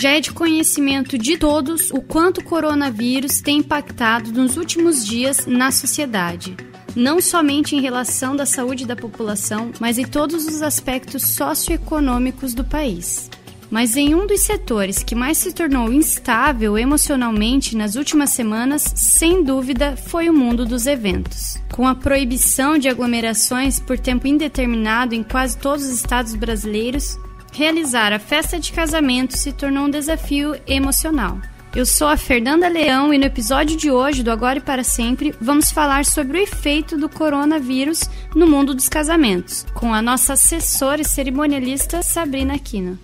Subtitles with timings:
[0.00, 5.44] Já é de conhecimento de todos o quanto o coronavírus tem impactado nos últimos dias
[5.44, 6.56] na sociedade.
[6.94, 12.62] Não somente em relação da saúde da população, mas em todos os aspectos socioeconômicos do
[12.62, 13.28] país.
[13.68, 19.42] Mas em um dos setores que mais se tornou instável emocionalmente nas últimas semanas, sem
[19.42, 21.56] dúvida, foi o mundo dos eventos.
[21.72, 27.18] Com a proibição de aglomerações por tempo indeterminado em quase todos os estados brasileiros,
[27.52, 31.38] realizar a festa de casamento se tornou um desafio emocional.
[31.74, 35.34] Eu sou a Fernanda Leão e no episódio de hoje do Agora e para Sempre
[35.40, 38.00] vamos falar sobre o efeito do coronavírus
[38.34, 42.98] no mundo dos casamentos, com a nossa assessora e cerimonialista Sabrina Aquino.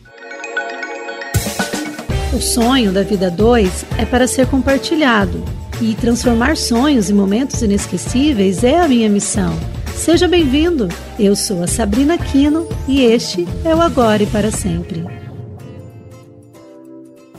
[2.32, 5.44] O sonho da vida 2 é para ser compartilhado
[5.80, 9.73] e transformar sonhos em momentos inesquecíveis é a minha missão.
[9.94, 10.88] Seja bem-vindo!
[11.18, 15.02] Eu sou a Sabrina Quino e este é o Agora e para Sempre.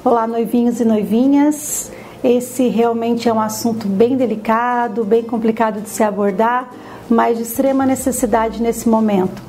[0.03, 1.91] Olá, noivinhos e noivinhas.
[2.23, 6.71] Esse realmente é um assunto bem delicado, bem complicado de se abordar,
[7.07, 9.43] mas de extrema necessidade nesse momento.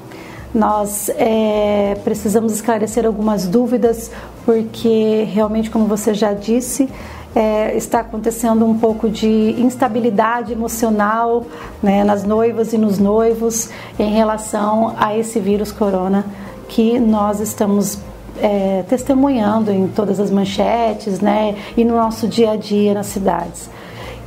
[0.55, 4.11] Nós é, precisamos esclarecer algumas dúvidas,
[4.44, 6.88] porque realmente, como você já disse,
[7.37, 11.45] é, está acontecendo um pouco de instabilidade emocional
[11.83, 16.25] né, nas noivas e nos noivos em relação a esse vírus corona
[16.67, 17.98] que nós estamos
[18.41, 23.69] é, testemunhando em todas as manchetes né, e no nosso dia a dia nas cidades.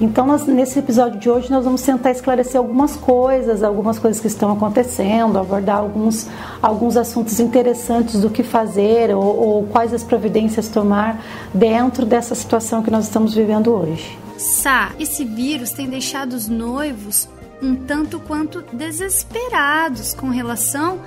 [0.01, 4.27] Então, nós, nesse episódio de hoje, nós vamos tentar esclarecer algumas coisas, algumas coisas que
[4.27, 6.25] estão acontecendo, abordar alguns,
[6.61, 11.21] alguns assuntos interessantes do que fazer ou, ou quais as providências tomar
[11.53, 14.17] dentro dessa situação que nós estamos vivendo hoje.
[14.37, 17.27] Sá, esse vírus tem deixado os noivos
[17.61, 21.01] um tanto quanto desesperados com relação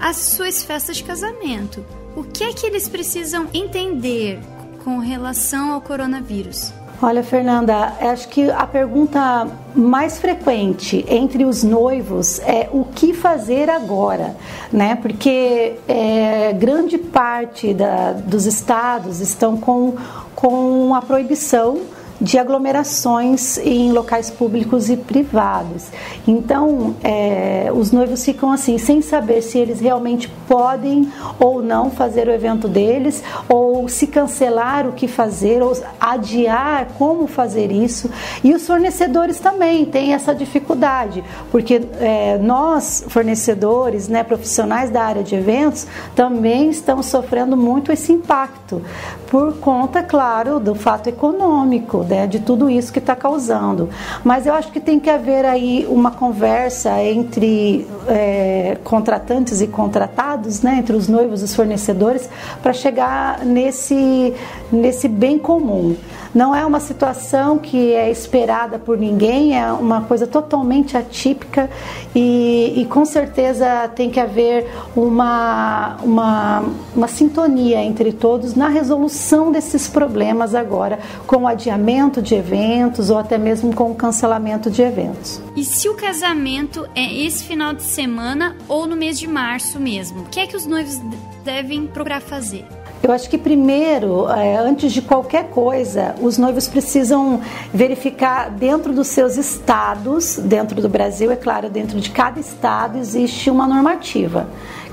[0.00, 1.84] às suas festas de casamento.
[2.16, 4.40] O que é que eles precisam entender
[4.82, 6.72] com relação ao coronavírus?
[7.00, 13.70] Olha, Fernanda, acho que a pergunta mais frequente entre os noivos é o que fazer
[13.70, 14.34] agora,
[14.72, 14.96] né?
[14.96, 19.94] Porque é, grande parte da, dos estados estão com,
[20.34, 21.82] com a proibição
[22.20, 25.86] de aglomerações em locais públicos e privados.
[26.26, 32.28] Então, é, os noivos ficam assim, sem saber se eles realmente podem ou não fazer
[32.28, 38.10] o evento deles, ou se cancelar o que fazer, ou adiar como fazer isso.
[38.42, 45.22] E os fornecedores também têm essa dificuldade, porque é, nós, fornecedores, né, profissionais da área
[45.22, 48.82] de eventos, também estamos sofrendo muito esse impacto,
[49.30, 53.88] por conta, claro, do fato econômico né, de tudo isso que está causando.
[54.24, 60.62] Mas eu acho que tem que haver aí uma conversa entre é, contratantes e contratados,
[60.62, 62.28] né, entre os noivos e os fornecedores,
[62.62, 64.34] para chegar nesse,
[64.72, 65.96] nesse bem comum.
[66.34, 71.70] Não é uma situação que é esperada por ninguém, é uma coisa totalmente atípica
[72.14, 76.64] e, e com certeza tem que haver uma, uma,
[76.94, 83.18] uma sintonia entre todos na resolução desses problemas agora, com o adiamento de eventos ou
[83.18, 85.40] até mesmo com o cancelamento de eventos.
[85.56, 90.22] E se o casamento é esse final de semana ou no mês de março mesmo,
[90.22, 91.00] o que é que os noivos
[91.44, 92.64] devem procurar fazer?
[93.02, 97.40] Eu acho que primeiro, é, antes de qualquer coisa, os noivos precisam
[97.72, 103.50] verificar dentro dos seus estados, dentro do Brasil, é claro, dentro de cada estado existe
[103.50, 104.48] uma normativa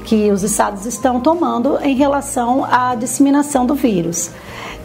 [0.06, 4.32] que os estados estão tomando em relação à disseminação do vírus.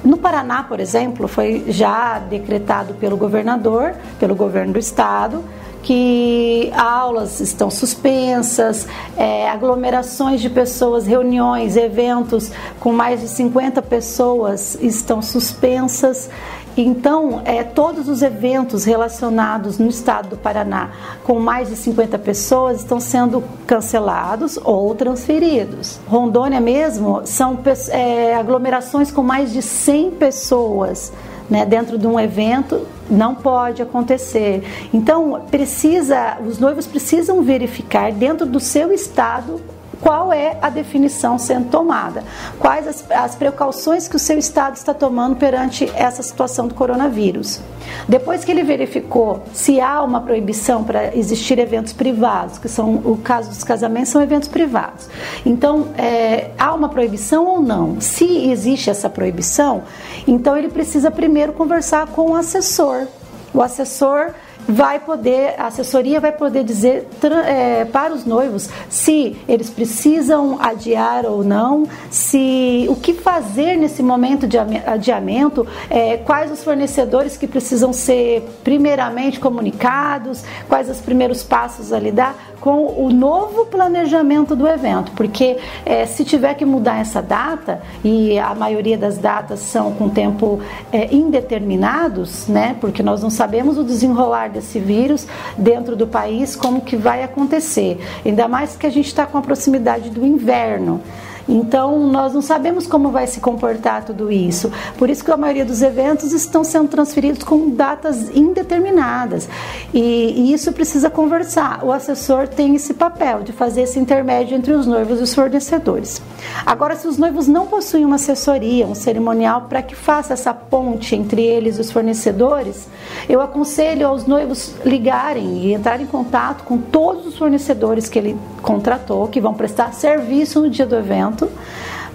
[0.03, 5.45] No Paraná, por exemplo, foi já decretado pelo governador, pelo governo do estado,
[5.83, 8.87] que aulas estão suspensas,
[9.17, 16.29] é, aglomerações de pessoas, reuniões, eventos com mais de 50 pessoas estão suspensas.
[16.77, 20.91] Então, é, todos os eventos relacionados no estado do Paraná
[21.25, 25.99] com mais de 50 pessoas estão sendo cancelados ou transferidos.
[26.07, 27.59] Rondônia mesmo são
[27.89, 31.13] é, aglomerações com mais de 100 pessoas
[31.51, 34.63] né, dentro de um evento não pode acontecer.
[34.93, 39.61] Então, precisa, os noivos precisam verificar dentro do seu estado
[40.01, 42.25] qual é a definição sendo tomada,
[42.59, 47.61] quais as, as, precauções que o seu estado está tomando perante essa situação do coronavírus.
[48.09, 53.17] Depois que ele verificou se há uma proibição para existir eventos privados, que são o
[53.17, 55.09] caso dos casamentos, são eventos privados.
[55.45, 58.01] Então, é, há uma proibição ou não?
[58.01, 59.83] Se existe essa proibição,
[60.27, 63.07] então ele precisa primeiro conversar com o assessor.
[63.53, 64.33] O assessor
[64.71, 67.09] vai poder, a assessoria vai poder dizer
[67.47, 74.03] é, para os noivos se eles precisam adiar ou não, se o que fazer nesse
[74.03, 81.43] momento de adiamento, é, quais os fornecedores que precisam ser primeiramente comunicados, quais os primeiros
[81.43, 87.01] passos a lidar com o novo planejamento do evento, porque é, se tiver que mudar
[87.01, 90.61] essa data e a maioria das datas são com tempo
[90.93, 92.77] é, indeterminados, né?
[92.81, 95.27] Porque nós não sabemos o desenrolar desse vírus
[95.57, 99.43] dentro do país como que vai acontecer, ainda mais que a gente está com a
[99.43, 101.01] proximidade do inverno.
[101.51, 104.71] Então, nós não sabemos como vai se comportar tudo isso.
[104.97, 109.49] Por isso que a maioria dos eventos estão sendo transferidos com datas indeterminadas.
[109.93, 111.85] E, e isso precisa conversar.
[111.85, 116.23] O assessor tem esse papel de fazer esse intermédio entre os noivos e os fornecedores.
[116.65, 121.15] Agora, se os noivos não possuem uma assessoria, um cerimonial para que faça essa ponte
[121.15, 122.89] entre eles e os fornecedores,
[123.29, 128.37] eu aconselho aos noivos ligarem e entrar em contato com todos os fornecedores que ele
[128.63, 131.51] contratou, que vão prestar serviço no dia do evento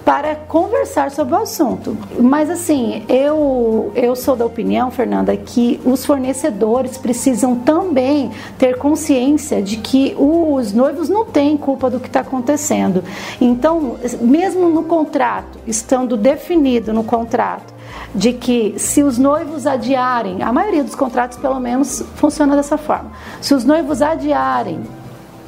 [0.06, 1.98] para conversar sobre o assunto.
[2.20, 9.60] Mas assim, eu, eu sou da opinião, Fernanda, que os fornecedores precisam também ter consciência
[9.60, 13.02] de que os noivos não têm culpa do que está acontecendo.
[13.40, 17.74] Então, mesmo no contrato, estando definido no contrato,
[18.14, 23.10] de que se os noivos adiarem, a maioria dos contratos pelo menos funciona dessa forma,
[23.40, 24.80] se os noivos adiarem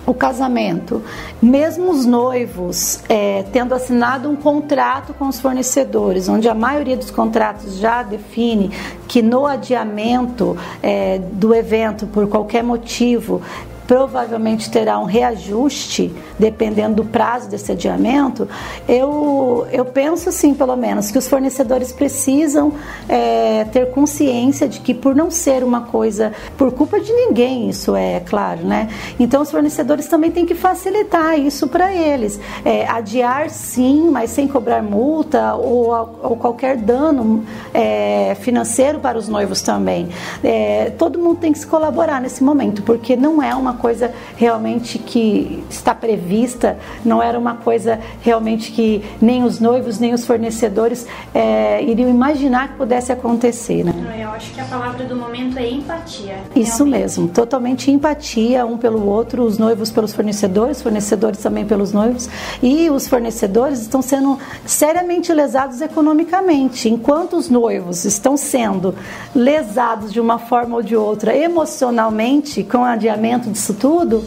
[0.09, 1.03] o casamento,
[1.41, 7.11] mesmo os noivos é, tendo assinado um contrato com os fornecedores, onde a maioria dos
[7.11, 8.71] contratos já define
[9.07, 13.43] que no adiamento é, do evento por qualquer motivo
[13.89, 18.47] provavelmente terá um reajuste dependendo do prazo desse adiamento,
[18.87, 22.75] eu, eu penso assim, pelo menos, que os fornecedores precisam
[23.09, 27.97] é, ter consciência de que por não ser uma coisa, por culpa de ninguém, isso
[27.97, 28.91] é claro, né?
[29.19, 32.39] Então os fornecedores também têm que facilitar isso para eles.
[32.67, 37.43] É, adiar sim, mas sem cobrar multa ou, ou qualquer dano
[37.73, 40.11] é, financeiro para os noivos também.
[40.45, 44.99] É, todo mundo tem que se colaborar nesse momento, porque não é uma coisa realmente
[44.99, 51.07] que está prevista, não era uma coisa realmente que nem os noivos nem os fornecedores
[51.35, 53.85] é, iriam imaginar que pudesse acontecer.
[53.85, 53.93] Né?
[54.21, 56.37] Eu acho que a palavra do momento é empatia.
[56.55, 62.29] Isso mesmo, totalmente empatia um pelo outro, os noivos pelos fornecedores, fornecedores também pelos noivos,
[62.63, 68.95] e os fornecedores estão sendo seriamente lesados economicamente, enquanto os noivos estão sendo
[69.35, 74.25] lesados de uma forma ou de outra emocionalmente com o adiamento tudo,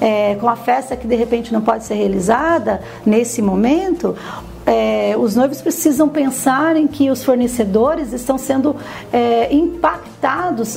[0.00, 4.16] é, com a festa que de repente não pode ser realizada nesse momento,
[4.64, 8.76] é, os noivos precisam pensar em que os fornecedores estão sendo
[9.12, 10.11] é, impactados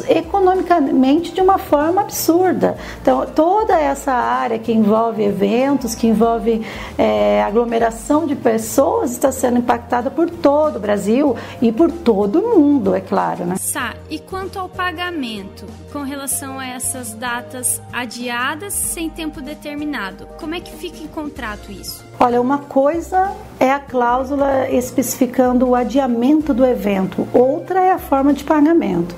[0.09, 2.75] economicamente de uma forma absurda.
[2.99, 6.65] Então, toda essa área que envolve eventos, que envolve
[6.97, 12.59] é, aglomeração de pessoas, está sendo impactada por todo o Brasil e por todo o
[12.59, 13.45] mundo, é claro.
[13.45, 13.55] Né?
[13.57, 20.55] Sá, e quanto ao pagamento, com relação a essas datas adiadas sem tempo determinado, como
[20.55, 22.03] é que fica em contrato isso?
[22.19, 28.33] Olha, uma coisa é a cláusula especificando o adiamento do evento, outra é a forma
[28.33, 29.15] de pagamento.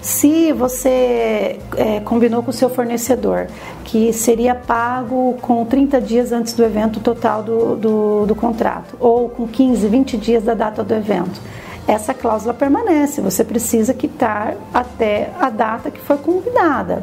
[0.00, 3.48] Se você é, combinou com o seu fornecedor
[3.84, 9.28] que seria pago com 30 dias antes do evento total do, do, do contrato, ou
[9.28, 11.38] com 15, 20 dias da data do evento,
[11.86, 13.20] essa cláusula permanece.
[13.20, 17.02] Você precisa quitar até a data que foi combinada.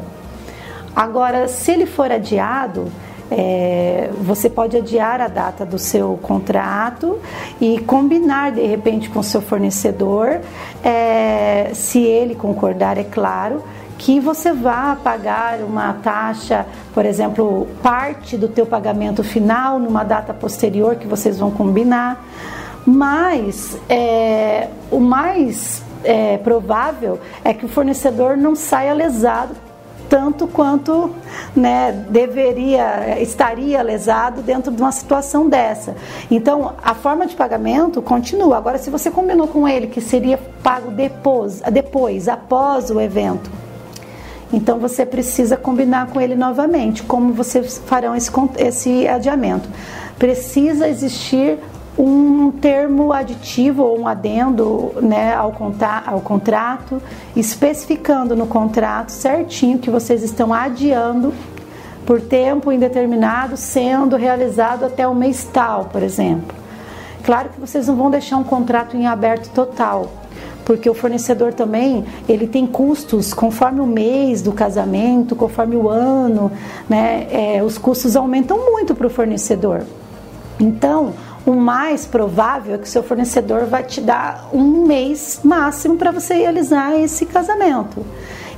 [0.96, 2.90] Agora, se ele for adiado,
[3.30, 7.18] é, você pode adiar a data do seu contrato
[7.60, 10.40] e combinar de repente com o seu fornecedor,
[10.82, 13.62] é, se ele concordar, é claro,
[13.98, 20.32] que você vá pagar uma taxa, por exemplo, parte do teu pagamento final numa data
[20.32, 22.24] posterior que vocês vão combinar.
[22.86, 29.67] Mas é, o mais é, provável é que o fornecedor não saia lesado
[30.08, 31.10] tanto quanto
[31.54, 35.94] né, deveria, estaria lesado dentro de uma situação dessa.
[36.30, 38.56] Então, a forma de pagamento continua.
[38.56, 43.50] Agora, se você combinou com ele que seria pago depois, depois após o evento,
[44.52, 49.68] então você precisa combinar com ele novamente como vocês farão esse, esse adiamento.
[50.18, 51.58] Precisa existir
[51.98, 55.52] um termo aditivo ou um adendo né, ao,
[56.06, 57.02] ao contrato,
[57.34, 61.34] especificando no contrato certinho que vocês estão adiando
[62.06, 66.56] por tempo indeterminado, sendo realizado até o mês tal, por exemplo.
[67.24, 70.10] Claro que vocês não vão deixar um contrato em aberto total,
[70.64, 76.50] porque o fornecedor também ele tem custos conforme o mês do casamento, conforme o ano,
[76.88, 77.26] né?
[77.30, 79.82] É, os custos aumentam muito para o fornecedor.
[80.58, 81.12] Então,
[81.48, 86.10] o mais provável é que o seu fornecedor vai te dar um mês máximo para
[86.10, 88.04] você realizar esse casamento.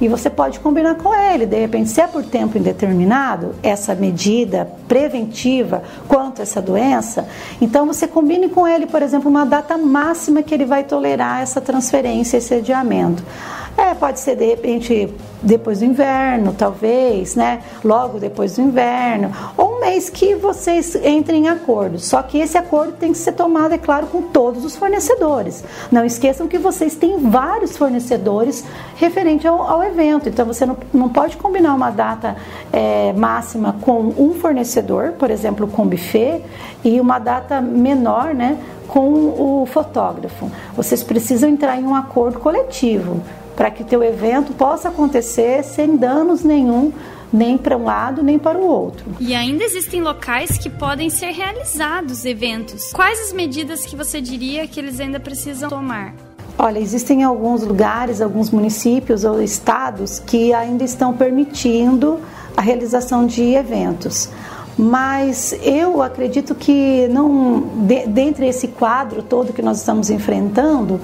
[0.00, 4.66] E você pode combinar com ele, de repente, se é por tempo indeterminado, essa medida
[4.88, 7.28] preventiva quanto a essa doença,
[7.60, 11.60] então você combine com ele, por exemplo, uma data máxima que ele vai tolerar essa
[11.60, 13.22] transferência, esse adiamento.
[13.76, 15.12] É, pode ser de repente
[15.42, 17.62] depois do inverno, talvez, né?
[17.82, 21.98] Logo depois do inverno, ou um mês que vocês entrem em acordo.
[21.98, 25.64] Só que esse acordo tem que ser tomado, é claro, com todos os fornecedores.
[25.90, 28.64] Não esqueçam que vocês têm vários fornecedores
[28.96, 30.28] referente ao, ao evento.
[30.28, 32.36] Então você não, não pode combinar uma data
[32.72, 36.42] é, máxima com um fornecedor, por exemplo, com buffet,
[36.84, 38.58] e uma data menor, né?
[38.86, 40.50] Com o fotógrafo.
[40.76, 43.22] Vocês precisam entrar em um acordo coletivo
[43.60, 46.90] para que teu evento possa acontecer sem danos nenhum
[47.30, 49.04] nem para um lado nem para o outro.
[49.20, 52.90] E ainda existem locais que podem ser realizados eventos.
[52.90, 56.14] Quais as medidas que você diria que eles ainda precisam tomar?
[56.56, 62.18] Olha, existem alguns lugares, alguns municípios ou estados que ainda estão permitindo
[62.56, 64.30] a realização de eventos.
[64.78, 70.98] Mas eu acredito que não, de, dentre esse quadro todo que nós estamos enfrentando,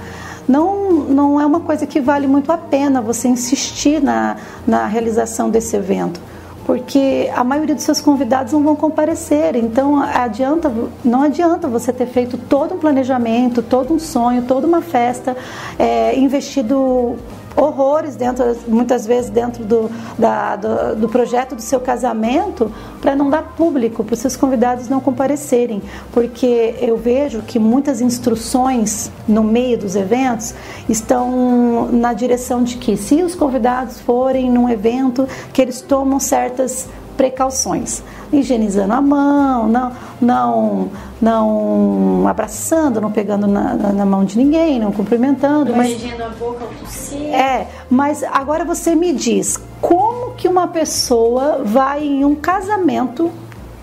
[0.49, 4.37] não, não é uma coisa que vale muito a pena você insistir na,
[4.67, 6.21] na realização desse evento
[6.67, 9.55] porque a maioria dos seus convidados não vão comparecer.
[9.55, 10.71] Então, adianta,
[11.05, 15.37] não adianta você ter feito todo um planejamento, todo um sonho, toda uma festa,
[15.79, 17.17] é, investido
[17.57, 22.71] horrores dentro, muitas vezes dentro do, da, do, do, projeto do seu casamento
[23.01, 25.83] para não dar público, para os seus convidados não comparecerem,
[26.13, 30.55] porque eu vejo que muitas instruções no meio dos eventos
[30.89, 36.89] estão na direção de que se os convidados forem num evento, que eles tomam certas
[37.17, 44.79] precauções, higienizando a mão, não, não, não abraçando, não pegando na, na mão de ninguém,
[44.79, 45.71] não cumprimentando.
[45.71, 47.35] Não mas, a boca ao tossir.
[47.35, 53.31] É, mas agora você me diz, como que uma pessoa vai em um casamento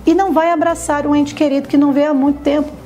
[0.05, 2.82] e não vai abraçar um ente querido que não vê há muito tempo?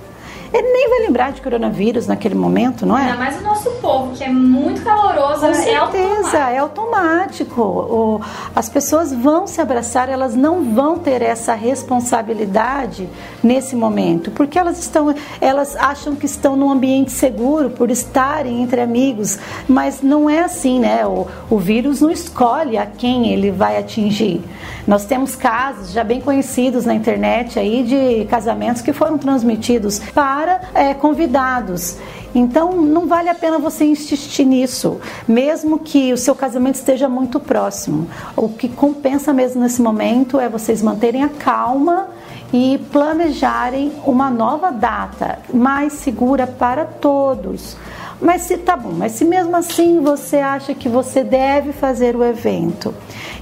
[0.54, 3.04] Ele nem vai lembrar de coronavírus naquele momento, não é?
[3.04, 7.62] Ainda mais o nosso povo, que é muito caloroso, Com é certeza, é automático.
[7.62, 8.22] O,
[8.56, 13.10] as pessoas vão se abraçar, elas não vão ter essa responsabilidade
[13.44, 18.82] nesse momento, porque elas estão, elas acham que estão num ambiente seguro por estarem entre
[18.82, 19.38] amigos,
[19.68, 21.06] mas não é assim, né?
[21.06, 24.42] O, o vírus não escolhe a quem ele vai atingir.
[24.86, 30.37] Nós temos casos já bem conhecidos na internet aí de casamentos que foram transmitidos para
[30.74, 31.98] é, convidados.
[32.36, 37.39] Então não vale a pena você insistir nisso, mesmo que o seu casamento esteja muito
[37.39, 38.08] próximo.
[38.36, 42.10] O que compensa mesmo nesse momento é vocês manterem a calma
[42.53, 47.75] e planejarem uma nova data mais segura para todos.
[48.19, 52.24] Mas se tá bom, mas se mesmo assim você acha que você deve fazer o
[52.24, 52.93] evento,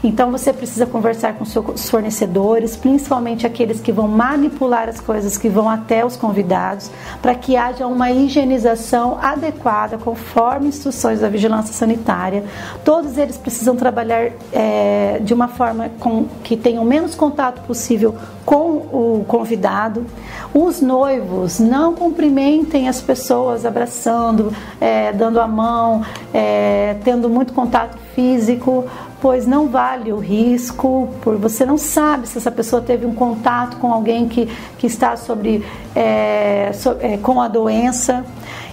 [0.04, 5.48] então você precisa conversar com seus fornecedores, principalmente aqueles que vão manipular as coisas que
[5.48, 6.92] vão até os convidados,
[7.22, 12.44] para que haja uma higienização adequada conforme instruções da vigilância sanitária.
[12.84, 18.14] Todos eles precisam trabalhar é, de uma forma com, que tenha o menos contato possível
[18.46, 20.06] com o convidado.
[20.54, 26.04] Os noivos não cumprimentem as pessoas abraçando, é, dando a mão,
[26.34, 28.86] é, tendo muito contato físico,
[29.22, 33.78] pois não vale o risco, por você não sabe se essa pessoa teve um contato
[33.78, 38.24] com alguém que, que está sobre, é, so, é, com a doença.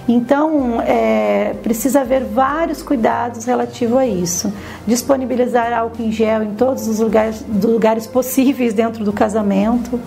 [0.08, 4.52] Então, é, precisa haver vários cuidados relativos a isso.
[4.86, 10.00] Disponibilizar álcool em gel em todos os lugares, lugares possíveis dentro do casamento.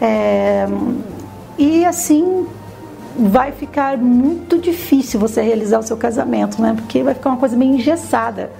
[0.00, 0.66] É,
[1.58, 2.46] e assim
[3.16, 6.74] vai ficar muito difícil você realizar o seu casamento, né?
[6.74, 8.50] Porque vai ficar uma coisa meio engessada,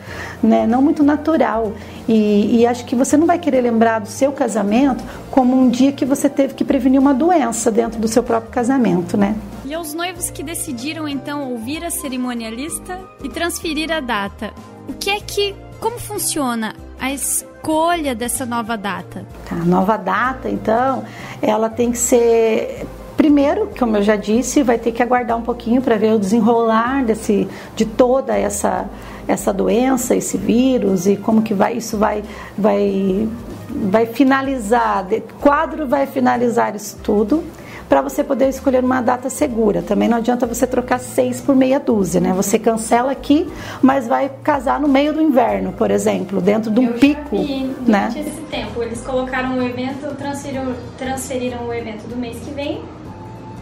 [0.43, 0.67] né?
[0.67, 1.73] Não muito natural.
[2.09, 5.93] E, e, acho que você não vai querer lembrar do seu casamento como um dia
[5.93, 9.37] que você teve que prevenir uma doença dentro do seu próprio casamento, né?
[9.65, 14.53] E aos noivos que decidiram então ouvir a cerimonialista e transferir a data,
[14.89, 19.25] o que é que, como funciona a escolha dessa nova data?
[19.49, 21.05] Tá, a nova data, então,
[21.41, 22.87] ela tem que ser
[23.21, 27.05] Primeiro, como eu já disse, vai ter que aguardar um pouquinho para ver o desenrolar
[27.05, 27.47] desse,
[27.77, 28.89] de toda essa,
[29.29, 32.25] essa doença, esse vírus e como que vai, isso vai,
[32.57, 33.29] vai,
[33.69, 35.07] vai finalizar,
[35.39, 37.45] quadro vai finalizar isso tudo
[37.91, 39.83] para você poder escolher uma data segura.
[39.83, 42.33] Também não adianta você trocar seis por meia dúzia, né?
[42.33, 43.47] Você cancela aqui,
[43.83, 47.43] mas vai casar no meio do inverno, por exemplo, dentro de um Eu pico, já
[47.43, 48.09] vi, né?
[48.13, 52.81] durante esse tempo, eles colocaram o evento, transferiram, transferiram o evento do mês que vem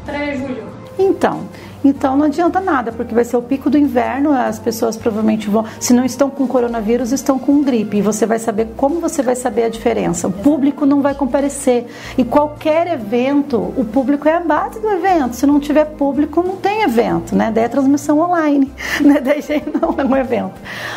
[0.08, 0.64] para julho.
[0.98, 1.42] Então,
[1.84, 5.64] então não adianta nada, porque vai ser o pico do inverno, as pessoas provavelmente vão,
[5.78, 9.36] se não estão com coronavírus, estão com gripe, e você vai saber como você vai
[9.36, 10.26] saber a diferença.
[10.26, 11.86] O público não vai comparecer.
[12.16, 15.36] E qualquer evento, o público é a base do evento.
[15.36, 17.52] Se não tiver público, não tem evento, né?
[17.54, 19.20] Daí é transmissão online, né?
[19.20, 19.42] Daí
[19.80, 20.54] não é um evento.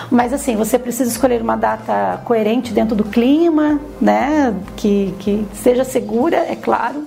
[0.09, 4.55] Mas assim, você precisa escolher uma data coerente dentro do clima, né?
[4.75, 7.05] Que, que seja segura, é claro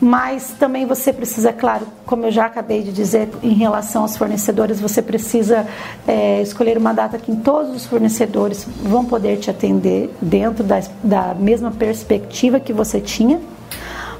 [0.00, 4.80] mas também você precisa, claro, como eu já acabei de dizer, em relação aos fornecedores,
[4.80, 5.66] você precisa
[6.08, 11.34] é, escolher uma data que todos os fornecedores vão poder te atender dentro da, da
[11.34, 13.38] mesma perspectiva que você tinha.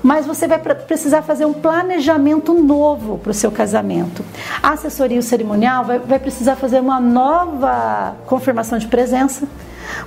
[0.02, 4.24] Mas você vai precisar fazer um planejamento novo para o seu casamento.
[4.62, 9.46] A assessoria cerimonial vai, vai precisar fazer uma nova confirmação de presença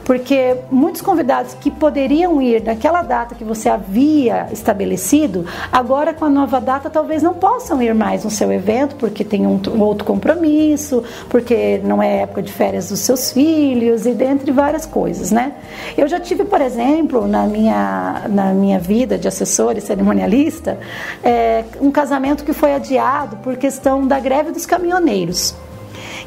[0.04, 6.30] porque muitos convidados que poderiam ir naquela data que você havia estabelecido, agora com a
[6.30, 10.06] nova data talvez não possam ir mais no seu evento, porque tem um, um outro
[10.06, 15.54] compromisso, porque não é época de férias dos seus filhos e dentre várias coisas, né?
[15.98, 20.78] Eu já tive, por exemplo, na minha, na minha vida de assessor e cerimonialista,
[21.24, 25.56] é, um casamento que foi adiado por questão da greve dos caminhoneiros.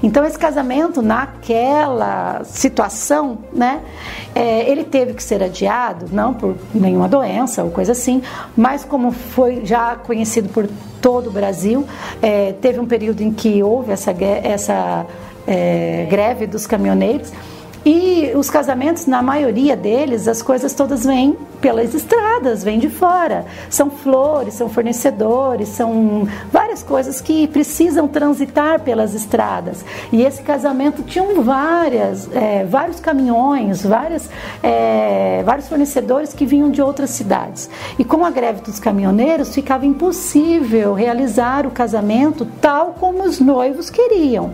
[0.02, 3.80] Então esse casamento naquela situação, né,
[4.34, 8.22] é, ele teve que ser adiado, não por nenhuma doença ou coisa assim,
[8.56, 10.68] mas como foi já conhecido por
[11.00, 11.86] todo o Brasil,
[12.20, 15.06] é, teve um período em que houve essa, essa
[15.46, 17.32] é, greve dos caminhoneiros
[17.88, 23.46] e os casamentos, na maioria deles, as coisas todas vêm pelas estradas, vêm de fora.
[23.70, 29.84] São flores, são fornecedores, são várias coisas que precisam transitar pelas estradas.
[30.12, 34.28] E esse casamento tinha várias, é, vários caminhões, várias,
[34.64, 37.70] é, vários fornecedores que vinham de outras cidades.
[37.96, 43.90] E com a greve dos caminhoneiros, ficava impossível realizar o casamento tal como os noivos
[43.90, 44.50] queriam,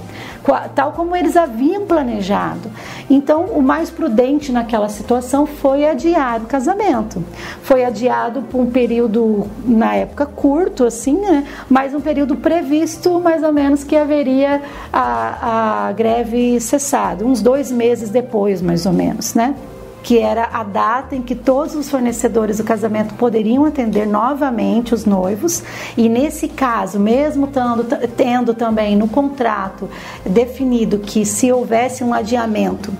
[0.75, 2.71] tal como eles haviam planejado.
[3.09, 7.25] Então, o mais prudente naquela situação foi adiar o casamento.
[7.63, 11.47] Foi adiado por um período, na época, curto, assim, né?
[11.69, 17.71] Mas um período previsto, mais ou menos, que haveria a, a greve cessado, uns dois
[17.71, 19.54] meses depois, mais ou menos, né?
[20.02, 25.04] Que era a data em que todos os fornecedores do casamento poderiam atender novamente os
[25.04, 25.62] noivos,
[25.97, 29.88] e nesse caso, mesmo tendo, tendo também no contrato
[30.25, 32.93] definido que se houvesse um adiamento,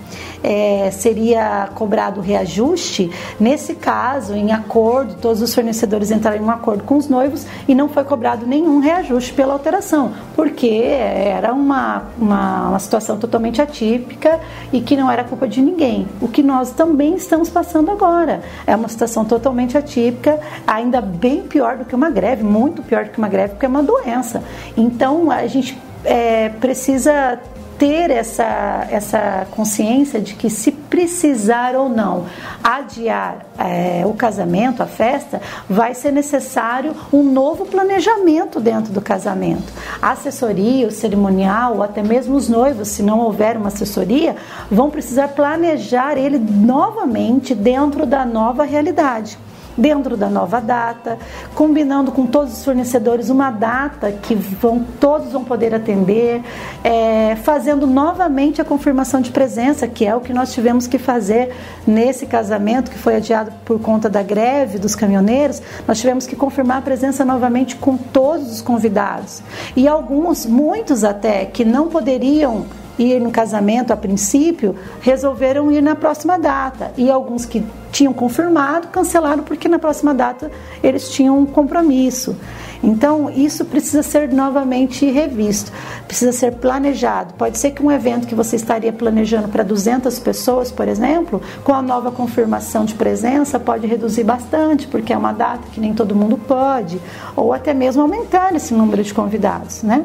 [0.43, 6.83] é, seria cobrado reajuste, nesse caso, em acordo, todos os fornecedores entraram em um acordo
[6.83, 12.69] com os noivos e não foi cobrado nenhum reajuste pela alteração, porque era uma, uma,
[12.69, 14.39] uma situação totalmente atípica
[14.71, 16.07] e que não era culpa de ninguém.
[16.19, 21.77] O que nós também estamos passando agora é uma situação totalmente atípica, ainda bem pior
[21.77, 24.43] do que uma greve, muito pior do que uma greve, porque é uma doença.
[24.75, 27.39] Então a gente é, precisa
[27.77, 32.25] ter essa, essa consciência de que se precisar ou não
[32.63, 39.71] adiar é, o casamento, a festa, vai ser necessário um novo planejamento dentro do casamento.
[40.01, 44.35] A assessoria, o cerimonial, ou até mesmo os noivos, se não houver uma assessoria,
[44.69, 49.37] vão precisar planejar ele novamente dentro da nova realidade
[49.77, 51.17] dentro da nova data,
[51.55, 56.41] combinando com todos os fornecedores uma data que vão, todos vão poder atender,
[56.83, 61.55] é, fazendo novamente a confirmação de presença, que é o que nós tivemos que fazer
[61.85, 65.61] nesse casamento que foi adiado por conta da greve dos caminhoneiros.
[65.87, 69.41] Nós tivemos que confirmar a presença novamente com todos os convidados
[69.75, 72.65] e alguns, muitos até, que não poderiam
[72.97, 76.91] ir no casamento a princípio, resolveram ir na próxima data.
[76.97, 80.51] E alguns que tinham confirmado cancelaram porque na próxima data
[80.81, 82.35] eles tinham um compromisso.
[82.83, 85.71] Então, isso precisa ser novamente revisto,
[86.05, 87.33] precisa ser planejado.
[87.35, 91.73] Pode ser que um evento que você estaria planejando para 200 pessoas, por exemplo, com
[91.73, 96.13] a nova confirmação de presença, pode reduzir bastante, porque é uma data que nem todo
[96.13, 96.99] mundo pode,
[97.37, 100.03] ou até mesmo aumentar esse número de convidados, né?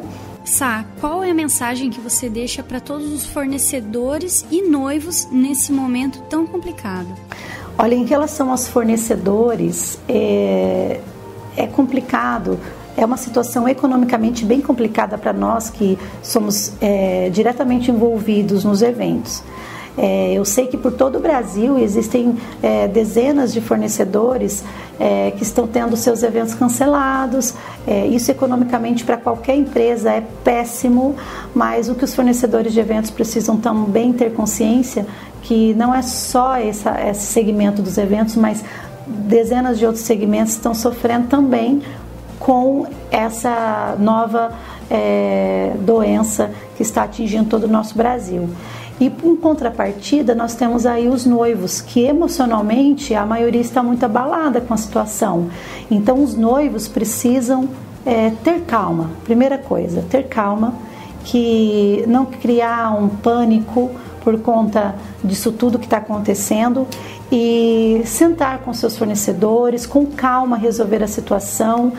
[0.49, 5.71] Sá, qual é a mensagem que você deixa para todos os fornecedores e noivos nesse
[5.71, 7.07] momento tão complicado?
[7.77, 11.01] Olha, em relação aos fornecedores, é,
[11.55, 12.59] é complicado
[12.97, 19.45] é uma situação economicamente bem complicada para nós que somos é, diretamente envolvidos nos eventos.
[19.99, 24.63] É, eu sei que por todo o Brasil existem é, dezenas de fornecedores
[24.99, 27.53] é, que estão tendo seus eventos cancelados.
[27.85, 31.17] É, isso economicamente para qualquer empresa é péssimo,
[31.53, 35.05] mas o que os fornecedores de eventos precisam também ter consciência
[35.43, 38.65] que não é só essa, esse segmento dos eventos, mas
[39.07, 41.83] dezenas de outros segmentos estão sofrendo também
[42.39, 44.53] com essa nova
[44.91, 48.49] é, doença que está atingindo todo o nosso Brasil.
[49.01, 54.61] E em contrapartida, nós temos aí os noivos, que emocionalmente a maioria está muito abalada
[54.61, 55.49] com a situação.
[55.91, 57.69] Então, os noivos precisam
[58.05, 59.11] é, ter calma.
[59.25, 60.75] Primeira coisa, ter calma,
[61.25, 63.91] que não criar um pânico
[64.25, 66.87] por conta disso tudo que está acontecendo
[67.31, 71.93] e sentar com seus fornecedores, com calma resolver a situação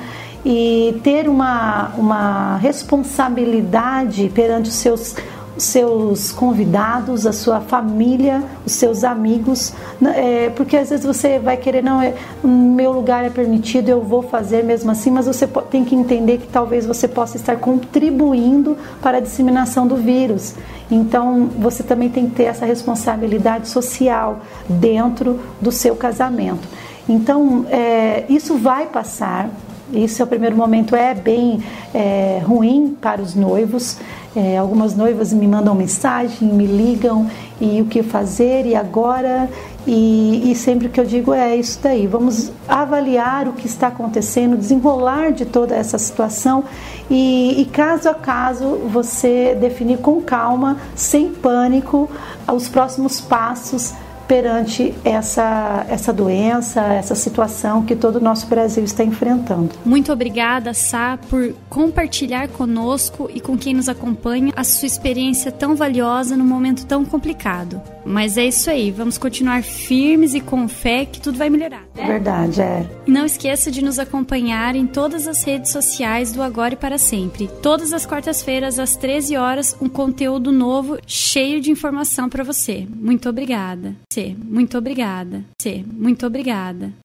[0.46, 5.16] e ter uma, uma responsabilidade perante os seus
[5.60, 11.58] seus convidados, a sua família, os seus amigos, né, é, porque às vezes você vai
[11.58, 15.84] querer, não, é, meu lugar é permitido, eu vou fazer mesmo assim, mas você tem
[15.84, 20.56] que entender que talvez você possa estar contribuindo para a disseminação do vírus.
[20.90, 26.68] Então você também tem que ter essa responsabilidade social dentro do seu casamento.
[27.08, 29.50] Então é, isso vai passar,
[29.94, 33.98] isso é o primeiro momento é bem é, ruim para os noivos.
[34.36, 37.28] É, algumas noivas me mandam mensagem, me ligam
[37.60, 39.50] e o que fazer e agora
[39.88, 42.06] e, e, sempre que eu digo é isso daí.
[42.06, 46.64] Vamos avaliar o que está acontecendo, desenrolar de toda essa situação
[47.10, 52.08] e, e caso a caso você definir com calma, sem pânico,
[52.48, 53.94] os próximos passos
[54.30, 59.72] perante essa, essa doença, essa situação que todo o nosso Brasil está enfrentando.
[59.84, 65.76] Muito obrigada, Sá, por compartilhar conosco e com quem nos acompanha a sua experiência tão
[65.76, 67.82] valiosa num momento tão complicado.
[68.10, 71.84] Mas é isso aí, vamos continuar firmes e com fé que tudo vai melhorar.
[71.96, 72.90] É verdade, é.
[73.06, 77.48] Não esqueça de nos acompanhar em todas as redes sociais do Agora e para Sempre.
[77.62, 82.88] Todas as quartas-feiras, às 13 horas, um conteúdo novo cheio de informação para você.
[82.90, 83.96] Muito obrigada.
[84.44, 85.46] Muito obrigada.
[85.86, 86.92] Muito obrigada.